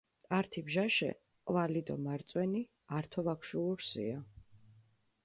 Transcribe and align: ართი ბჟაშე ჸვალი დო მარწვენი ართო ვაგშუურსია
ართი 0.37 0.61
ბჟაშე 0.67 1.11
ჸვალი 1.45 1.81
დო 1.87 1.95
მარწვენი 2.05 2.61
ართო 2.97 3.19
ვაგშუურსია 3.25 4.17